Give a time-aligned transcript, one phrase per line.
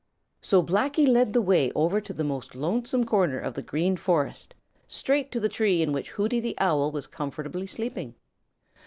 [0.41, 4.55] So Blacky led the way over to the most lonesome corner of the Green Forest,
[4.87, 8.15] straight to the tree in which Hooty the Owl was comfortably sleeping.